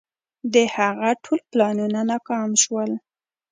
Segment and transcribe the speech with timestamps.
[0.53, 2.91] د هغه ټول پلانونه ناکام شول.